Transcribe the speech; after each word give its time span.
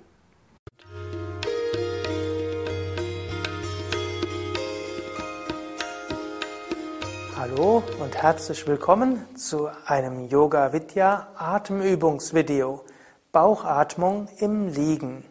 Hallo 7.35 7.83
und 7.99 8.15
herzlich 8.15 8.65
willkommen 8.67 9.19
zu 9.35 9.67
einem 9.85 10.29
Yoga 10.29 10.71
Vidya 10.71 11.27
Atemübungsvideo. 11.35 12.85
Bauchatmung 13.33 14.29
im 14.39 14.67
Liegen. 14.67 15.25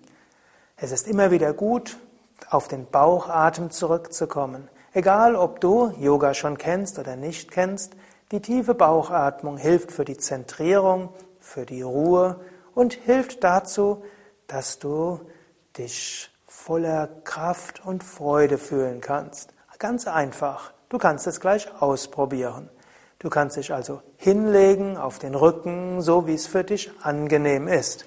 Es 0.83 0.91
ist 0.91 1.07
immer 1.07 1.30
wieder 1.30 1.53
gut, 1.53 1.96
auf 2.51 2.66
den 2.66 2.87
Bauchatem 2.91 3.70
zurückzukommen. 3.70 4.69
Egal, 4.93 5.37
ob 5.37 5.61
du 5.61 5.93
Yoga 6.01 6.34
schon 6.34 6.59
kennst 6.59 6.98
oder 6.98 7.15
nicht 7.15 7.52
kennst, 7.52 7.93
die 8.33 8.41
tiefe 8.41 8.75
Bauchatmung 8.75 9.59
hilft 9.59 9.92
für 9.92 10.05
die 10.05 10.16
Zentrierung, 10.16 11.11
für 11.39 11.66
die 11.66 11.83
Ruhe 11.83 12.41
und 12.75 12.95
hilft 12.95 13.45
dazu, 13.45 14.03
dass 14.48 14.80
du 14.80 15.20
dich 15.79 16.33
voller 16.48 17.06
Kraft 17.23 17.87
und 17.87 18.03
Freude 18.03 18.59
fühlen 18.59 19.01
kannst. 19.01 19.55
Ganz 19.78 20.09
einfach. 20.09 20.73
Du 20.89 20.98
kannst 20.98 21.28
es 21.28 21.39
gleich 21.39 21.69
ausprobieren. 21.80 22.69
Du 23.20 23.30
kannst 23.30 23.56
dich 23.56 23.73
also 23.73 24.03
hinlegen 24.17 24.97
auf 24.97 25.20
den 25.20 25.37
Rücken, 25.37 26.03
so 26.03 26.27
wie 26.27 26.34
es 26.34 26.48
für 26.48 26.64
dich 26.64 26.91
angenehm 27.03 27.69
ist. 27.69 28.05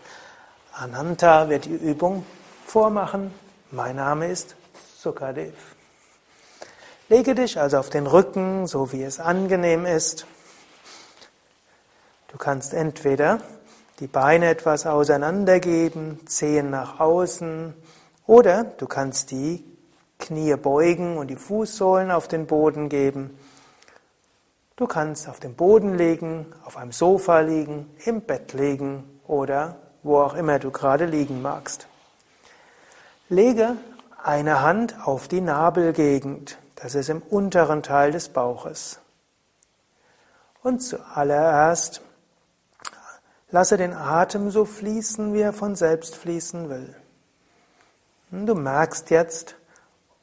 Ananta 0.73 1.47
wird 1.47 1.63
die 1.63 1.73
Übung 1.73 2.25
vormachen. 2.65 3.33
Mein 3.71 3.95
Name 3.95 4.27
ist 4.27 4.55
Sukadev. 4.97 5.53
Lege 7.07 7.35
dich 7.35 7.59
also 7.59 7.77
auf 7.77 7.89
den 7.89 8.07
Rücken, 8.07 8.67
so 8.67 8.91
wie 8.91 9.03
es 9.03 9.19
angenehm 9.19 9.85
ist. 9.85 10.25
Du 12.29 12.37
kannst 12.37 12.73
entweder 12.73 13.39
die 13.99 14.07
Beine 14.07 14.49
etwas 14.49 14.85
auseinandergeben, 14.85 16.25
Zehen 16.27 16.69
nach 16.69 16.99
außen, 16.99 17.73
oder 18.27 18.63
du 18.63 18.87
kannst 18.87 19.31
die 19.31 19.63
Knie 20.17 20.55
beugen 20.55 21.17
und 21.17 21.27
die 21.27 21.35
Fußsohlen 21.35 22.09
auf 22.11 22.27
den 22.27 22.47
Boden 22.47 22.89
geben. 22.89 23.37
Du 24.75 24.87
kannst 24.87 25.29
auf 25.29 25.39
dem 25.39 25.53
Boden 25.55 25.97
liegen, 25.97 26.47
auf 26.65 26.75
einem 26.75 26.91
Sofa 26.91 27.39
liegen, 27.39 27.95
im 28.03 28.21
Bett 28.21 28.53
liegen 28.53 29.21
oder 29.27 29.77
wo 30.03 30.19
auch 30.19 30.33
immer 30.33 30.59
du 30.59 30.71
gerade 30.71 31.05
liegen 31.05 31.41
magst. 31.41 31.87
Lege 33.29 33.77
eine 34.23 34.61
Hand 34.61 35.07
auf 35.07 35.27
die 35.27 35.41
Nabelgegend. 35.41 36.59
Das 36.75 36.93
ist 36.93 37.09
im 37.09 37.23
unteren 37.23 37.81
Teil 37.81 38.11
des 38.11 38.29
Bauches. 38.29 38.99
Und 40.61 40.81
zuallererst 40.81 42.01
lasse 43.49 43.77
den 43.77 43.93
Atem 43.93 44.51
so 44.51 44.65
fließen, 44.65 45.33
wie 45.33 45.41
er 45.41 45.53
von 45.53 45.75
selbst 45.75 46.15
fließen 46.15 46.69
will. 46.69 46.95
Du 48.29 48.53
merkst 48.53 49.09
jetzt, 49.09 49.55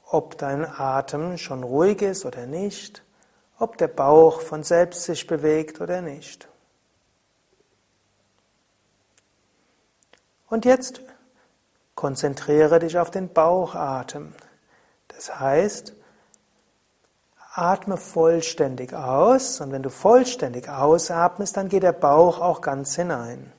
ob 0.05 0.39
dein 0.39 0.65
Atem 0.65 1.39
schon 1.39 1.65
ruhig 1.65 2.03
ist 2.03 2.25
oder 2.25 2.47
nicht, 2.47 3.03
ob 3.59 3.79
der 3.79 3.89
Bauch 3.89 4.41
von 4.43 4.63
selbst 4.63 5.05
sich 5.05 5.27
bewegt 5.27 5.81
oder 5.81 6.03
nicht. 6.03 6.47
Und 10.49 10.65
jetzt 10.65 11.01
konzentriere 12.03 12.81
dich 12.81 12.99
auf 12.99 13.13
den 13.13 13.33
Bauchatem. 13.33 14.33
Das 15.07 15.39
heißt, 15.39 15.95
Atme 17.55 17.97
vollständig 17.97 18.93
aus 18.93 19.61
und 19.61 19.71
wenn 19.71 19.85
du 19.85 19.91
vollständig 19.91 20.69
ausatmest, 20.69 21.57
dann 21.57 21.69
geht 21.69 21.85
der 21.85 21.93
Bauch 21.93 22.41
auch 22.41 22.61
ganz 22.61 22.97
hinein. 22.97 23.53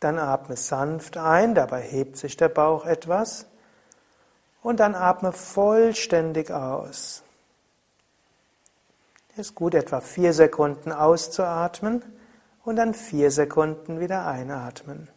Dann 0.00 0.18
atme 0.18 0.58
sanft 0.58 1.16
ein, 1.16 1.54
dabei 1.54 1.80
hebt 1.80 2.18
sich 2.18 2.36
der 2.36 2.50
Bauch 2.50 2.84
etwas 2.84 3.46
und 4.60 4.78
dann 4.78 4.94
atme 4.94 5.32
vollständig 5.32 6.50
aus. 6.50 7.22
Es 9.32 9.38
ist 9.38 9.54
gut, 9.54 9.74
etwa 9.74 10.02
vier 10.02 10.34
Sekunden 10.34 10.92
auszuatmen 10.92 12.04
und 12.66 12.76
dann 12.76 12.92
vier 12.92 13.30
Sekunden 13.30 13.98
wieder 13.98 14.26
einatmen. 14.26 15.08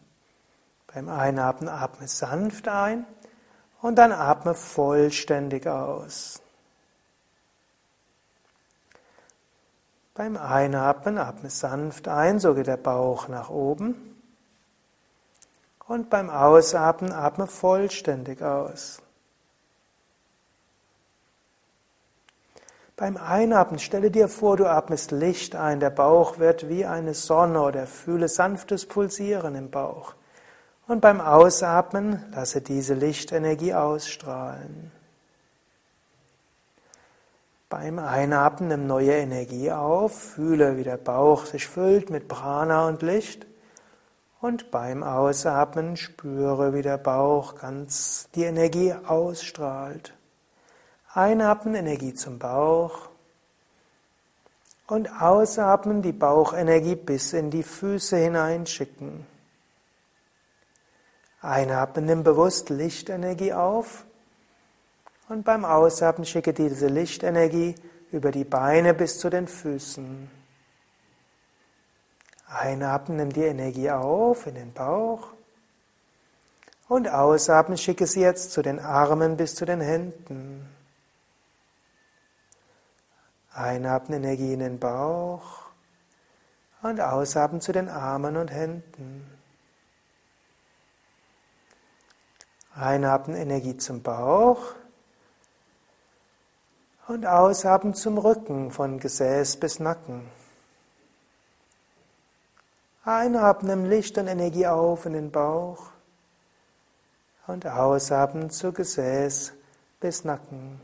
Beim 0.94 1.08
Einatmen 1.08 1.68
atme 1.68 2.06
sanft 2.06 2.68
ein 2.68 3.06
und 3.80 3.96
dann 3.96 4.12
atme 4.12 4.54
vollständig 4.54 5.66
aus. 5.66 6.42
Beim 10.14 10.36
Einatmen 10.36 11.16
atme 11.16 11.48
sanft 11.48 12.08
ein, 12.08 12.38
so 12.38 12.54
geht 12.54 12.66
der 12.66 12.76
Bauch 12.76 13.28
nach 13.28 13.48
oben. 13.48 14.22
Und 15.86 16.10
beim 16.10 16.28
Ausatmen 16.28 17.12
atme 17.12 17.46
vollständig 17.46 18.42
aus. 18.42 19.02
Beim 22.96 23.16
Einatmen 23.16 23.80
stelle 23.80 24.10
dir 24.10 24.28
vor, 24.28 24.58
du 24.58 24.66
atmest 24.66 25.10
Licht 25.10 25.56
ein, 25.56 25.80
der 25.80 25.90
Bauch 25.90 26.38
wird 26.38 26.68
wie 26.68 26.84
eine 26.84 27.14
Sonne 27.14 27.62
oder 27.62 27.86
fühle 27.86 28.28
sanftes 28.28 28.86
Pulsieren 28.86 29.54
im 29.54 29.70
Bauch. 29.70 30.14
Und 30.86 31.00
beim 31.00 31.20
Ausatmen 31.20 32.24
lasse 32.32 32.60
diese 32.60 32.94
Lichtenergie 32.94 33.74
ausstrahlen. 33.74 34.90
Beim 37.68 37.98
Einatmen 37.98 38.68
nimm 38.68 38.86
neue 38.86 39.12
Energie 39.12 39.72
auf, 39.72 40.14
fühle, 40.14 40.76
wie 40.76 40.84
der 40.84 40.98
Bauch 40.98 41.46
sich 41.46 41.66
füllt 41.66 42.10
mit 42.10 42.28
Prana 42.28 42.86
und 42.86 43.00
Licht. 43.00 43.46
Und 44.42 44.70
beim 44.70 45.02
Ausatmen 45.02 45.96
spüre, 45.96 46.74
wie 46.74 46.82
der 46.82 46.98
Bauch 46.98 47.54
ganz 47.54 48.28
die 48.34 48.42
Energie 48.42 48.92
ausstrahlt. 48.92 50.12
Einatmen 51.14 51.74
Energie 51.76 52.12
zum 52.12 52.38
Bauch 52.38 53.08
und 54.86 55.08
ausatmen 55.22 56.02
die 56.02 56.12
Bauchenergie 56.12 56.96
bis 56.96 57.32
in 57.32 57.50
die 57.50 57.62
Füße 57.62 58.16
hineinschicken. 58.16 59.31
Einatmen 61.42 62.06
nimm 62.06 62.22
bewusst 62.22 62.70
Lichtenergie 62.70 63.52
auf 63.52 64.04
und 65.28 65.44
beim 65.44 65.64
Ausatmen 65.64 66.24
schicke 66.24 66.52
diese 66.52 66.86
Lichtenergie 66.86 67.74
über 68.12 68.30
die 68.30 68.44
Beine 68.44 68.94
bis 68.94 69.18
zu 69.18 69.28
den 69.28 69.48
Füßen. 69.48 70.30
Einatmen, 72.46 73.16
nimm 73.16 73.32
die 73.32 73.42
Energie 73.42 73.90
auf 73.90 74.46
in 74.46 74.54
den 74.54 74.72
Bauch. 74.72 75.28
Und 76.88 77.08
ausatmen, 77.08 77.78
schicke 77.78 78.06
sie 78.06 78.20
jetzt 78.20 78.52
zu 78.52 78.60
den 78.60 78.78
Armen 78.78 79.38
bis 79.38 79.54
zu 79.54 79.64
den 79.64 79.80
Händen. 79.80 80.68
Einatmen, 83.54 84.22
Energie 84.22 84.52
in 84.52 84.60
den 84.60 84.78
Bauch. 84.78 85.62
Und 86.82 87.00
ausatmen 87.00 87.62
zu 87.62 87.72
den 87.72 87.88
Armen 87.88 88.36
und 88.36 88.50
Händen. 88.50 89.41
Einatmen, 92.82 93.36
Energie 93.36 93.76
zum 93.76 94.02
Bauch 94.02 94.74
und 97.06 97.24
ausatmen 97.26 97.94
zum 97.94 98.18
Rücken 98.18 98.72
von 98.72 98.98
Gesäß 98.98 99.56
bis 99.58 99.78
Nacken. 99.78 100.26
Einatmen, 103.04 103.86
Licht 103.86 104.18
und 104.18 104.26
Energie 104.26 104.66
auf 104.66 105.06
in 105.06 105.12
den 105.12 105.30
Bauch 105.30 105.90
und 107.46 107.66
ausatmen 107.66 108.50
zu 108.50 108.72
Gesäß 108.72 109.52
bis 110.00 110.24
Nacken. 110.24 110.80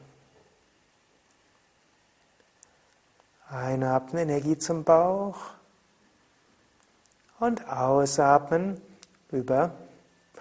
Einatmen, 3.51 4.23
Energie 4.23 4.57
zum 4.57 4.85
Bauch 4.85 5.39
und 7.41 7.69
ausatmen 7.69 8.81
über 9.33 9.73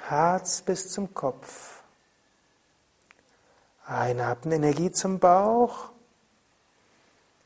Herz 0.07 0.61
bis 0.61 0.91
zum 0.91 1.13
Kopf. 1.13 1.81
Einatmen 3.85 4.53
Energie 4.53 4.91
zum 4.91 5.19
Bauch 5.19 5.89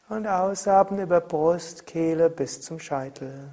und 0.09 0.27
ausatmen 0.27 0.99
über 0.99 1.21
Brust, 1.21 1.85
Kehle 1.85 2.29
bis 2.29 2.61
zum 2.61 2.79
Scheitel. 2.79 3.51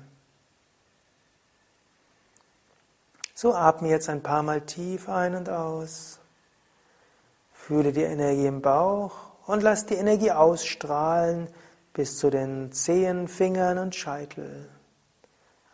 So 3.35 3.55
atme 3.55 3.89
jetzt 3.89 4.09
ein 4.09 4.23
paar 4.23 4.43
Mal 4.43 4.63
tief 4.63 5.09
ein 5.09 5.37
und 5.37 5.49
aus. 5.49 6.19
Fühle 7.53 7.93
die 7.93 8.03
Energie 8.03 8.47
im 8.47 8.63
Bauch 8.63 9.13
und 9.47 9.63
lass 9.63 9.87
die 9.87 9.95
Energie 9.95 10.33
ausstrahlen 10.33 11.49
bis 11.93 12.19
zu 12.19 12.31
den 12.31 12.73
Zehen, 12.73 13.29
Fingern 13.29 13.79
und 13.79 13.95
Scheitel. 13.95 14.69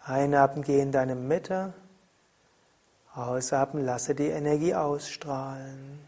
Einatmen, 0.05 0.65
geh 0.65 0.81
in 0.81 0.93
deine 0.93 1.15
Mitte. 1.15 1.73
Ausatmen, 3.15 3.85
lasse 3.85 4.15
die 4.15 4.29
Energie 4.29 4.75
ausstrahlen. 4.75 6.01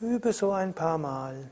Übe 0.00 0.32
so 0.32 0.50
ein 0.50 0.72
paar 0.74 0.98
Mal. 0.98 1.48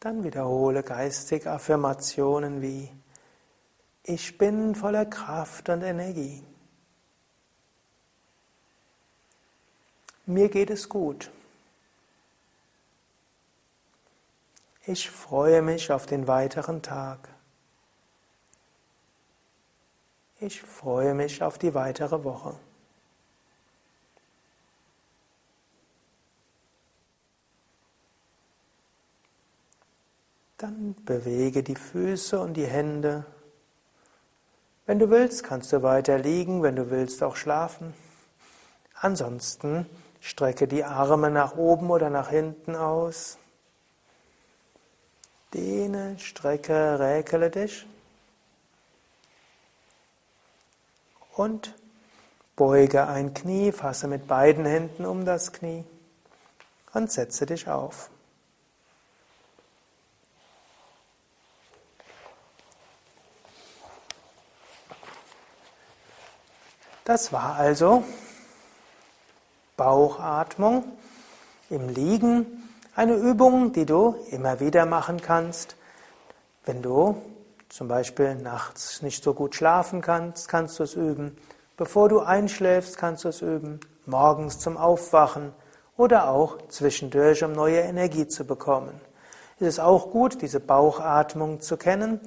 Dann 0.00 0.24
wiederhole 0.24 0.82
geistig 0.82 1.46
Affirmationen 1.46 2.62
wie 2.62 2.90
Ich 4.02 4.38
bin 4.38 4.74
voller 4.74 5.04
Kraft 5.04 5.68
und 5.68 5.82
Energie. 5.82 6.42
Mir 10.24 10.48
geht 10.48 10.70
es 10.70 10.88
gut. 10.88 11.30
Ich 14.86 15.10
freue 15.10 15.60
mich 15.60 15.92
auf 15.92 16.06
den 16.06 16.26
weiteren 16.26 16.80
Tag. 16.80 17.28
Ich 20.40 20.62
freue 20.62 21.12
mich 21.12 21.42
auf 21.42 21.58
die 21.58 21.74
weitere 21.74 22.24
Woche. 22.24 22.54
Dann 30.60 30.94
bewege 31.06 31.62
die 31.62 31.74
Füße 31.74 32.38
und 32.38 32.52
die 32.52 32.66
Hände. 32.66 33.24
Wenn 34.84 34.98
du 34.98 35.08
willst, 35.08 35.42
kannst 35.42 35.72
du 35.72 35.82
weiter 35.82 36.18
liegen, 36.18 36.62
wenn 36.62 36.76
du 36.76 36.90
willst, 36.90 37.22
auch 37.22 37.34
schlafen. 37.34 37.94
Ansonsten 38.92 39.86
strecke 40.20 40.68
die 40.68 40.84
Arme 40.84 41.30
nach 41.30 41.56
oben 41.56 41.90
oder 41.90 42.10
nach 42.10 42.28
hinten 42.28 42.76
aus. 42.76 43.38
Dehne, 45.54 46.18
strecke, 46.18 47.00
räkele 47.00 47.48
dich. 47.48 47.86
Und 51.36 51.74
beuge 52.54 53.06
ein 53.06 53.32
Knie, 53.32 53.72
fasse 53.72 54.08
mit 54.08 54.26
beiden 54.26 54.66
Händen 54.66 55.06
um 55.06 55.24
das 55.24 55.54
Knie 55.54 55.86
und 56.92 57.10
setze 57.10 57.46
dich 57.46 57.66
auf. 57.66 58.10
Das 67.10 67.32
war 67.32 67.56
also 67.56 68.04
Bauchatmung 69.76 70.84
im 71.68 71.88
Liegen, 71.88 72.46
eine 72.94 73.14
Übung, 73.14 73.72
die 73.72 73.84
du 73.84 74.14
immer 74.30 74.60
wieder 74.60 74.86
machen 74.86 75.20
kannst. 75.20 75.74
Wenn 76.64 76.82
du 76.82 77.20
zum 77.68 77.88
Beispiel 77.88 78.36
nachts 78.36 79.02
nicht 79.02 79.24
so 79.24 79.34
gut 79.34 79.56
schlafen 79.56 80.02
kannst, 80.02 80.48
kannst 80.48 80.78
du 80.78 80.84
es 80.84 80.94
üben. 80.94 81.36
Bevor 81.76 82.08
du 82.08 82.20
einschläfst, 82.20 82.96
kannst 82.96 83.24
du 83.24 83.30
es 83.30 83.42
üben. 83.42 83.80
Morgens 84.06 84.60
zum 84.60 84.76
Aufwachen 84.76 85.52
oder 85.96 86.30
auch 86.30 86.58
zwischendurch, 86.68 87.42
um 87.42 87.50
neue 87.50 87.80
Energie 87.80 88.28
zu 88.28 88.44
bekommen. 88.44 89.00
Es 89.58 89.66
ist 89.66 89.80
auch 89.80 90.12
gut, 90.12 90.42
diese 90.42 90.60
Bauchatmung 90.60 91.60
zu 91.60 91.76
kennen 91.76 92.20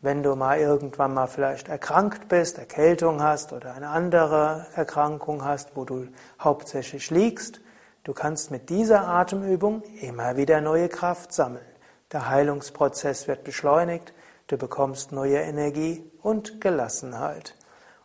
wenn 0.00 0.22
du 0.22 0.36
mal 0.36 0.58
irgendwann 0.58 1.14
mal 1.14 1.26
vielleicht 1.26 1.68
erkrankt 1.68 2.28
bist, 2.28 2.58
Erkältung 2.58 3.22
hast 3.22 3.52
oder 3.52 3.74
eine 3.74 3.88
andere 3.88 4.66
Erkrankung 4.74 5.44
hast, 5.44 5.74
wo 5.74 5.84
du 5.84 6.06
hauptsächlich 6.40 7.10
liegst, 7.10 7.60
du 8.04 8.12
kannst 8.12 8.50
mit 8.50 8.70
dieser 8.70 9.08
Atemübung 9.08 9.82
immer 10.00 10.36
wieder 10.36 10.60
neue 10.60 10.88
Kraft 10.88 11.32
sammeln. 11.32 11.64
Der 12.12 12.28
Heilungsprozess 12.28 13.26
wird 13.28 13.44
beschleunigt, 13.44 14.14
du 14.46 14.56
bekommst 14.56 15.12
neue 15.12 15.38
Energie 15.38 16.10
und 16.22 16.60
Gelassenheit. 16.60 17.54